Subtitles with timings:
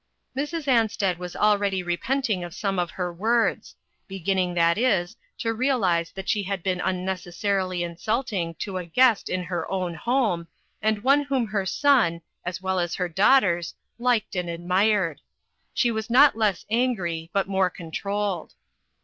[0.35, 0.63] Mrs.
[0.65, 3.75] Ansted was already repenting of some of her words
[4.07, 9.29] beginning, that is, to realize that she had been unnecessarily in sulting to a guest
[9.29, 10.47] in her own home,
[10.81, 15.21] and one whom her son, as well as her daugh ters, liked and admired.
[15.71, 18.55] She was not less angry, but more controlled.